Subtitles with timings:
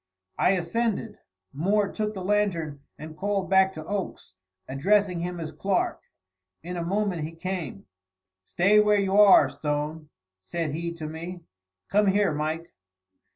[0.39, 1.19] I ascended.
[1.53, 4.33] Moore took the lantern and called back to Oakes,
[4.67, 6.01] addressing him as Clark.
[6.63, 7.85] In a moment he came.
[8.47, 10.09] "Stay where you are, Stone,"
[10.39, 11.41] said he to me.
[11.89, 12.73] "Come here, Mike."